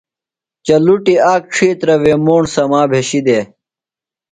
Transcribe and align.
چلُٹیۡ 0.65 1.21
آک 1.33 1.43
ڇھیترہ 1.53 1.95
وےۡ 2.03 2.19
موݨ 2.25 2.43
سما 2.53 2.81
بھشی 2.91 3.19
دےۡ۔ 3.25 3.45